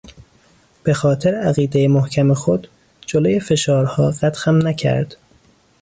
[0.83, 2.67] به خاطر عقیدهٔ محکم خود،
[3.05, 5.17] جلوی فشارها قد خم نکرد